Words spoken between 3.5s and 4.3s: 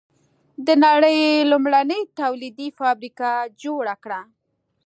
جوړه کړه.